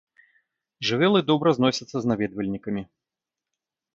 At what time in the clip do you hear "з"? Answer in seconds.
2.03-2.11